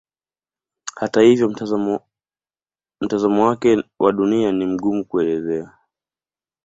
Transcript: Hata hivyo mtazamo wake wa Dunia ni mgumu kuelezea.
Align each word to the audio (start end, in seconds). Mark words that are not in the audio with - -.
Hata 0.95 1.21
hivyo 1.21 1.49
mtazamo 3.01 3.45
wake 3.47 3.83
wa 3.99 4.11
Dunia 4.13 4.51
ni 4.51 4.65
mgumu 4.65 5.05
kuelezea. 5.05 5.73